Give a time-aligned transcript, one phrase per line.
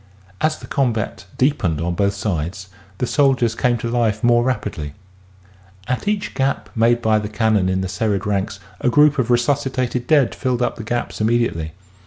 [0.41, 4.95] As the combat deepened on both sides, the soldiers came to life more rapidly....
[5.87, 10.07] At each gap made by the cannon in the serried ranks a group of resuscitated
[10.07, 11.71] dead filled up the gaps immedi ately.